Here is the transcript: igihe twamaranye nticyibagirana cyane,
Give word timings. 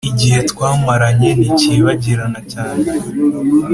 igihe 0.11 0.39
twamaranye 0.51 1.29
nticyibagirana 1.39 2.39
cyane, 2.51 2.85